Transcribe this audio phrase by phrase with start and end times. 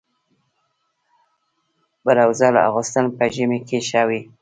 [2.05, 4.21] برزو اغوستل په ژمي کي ښه وي.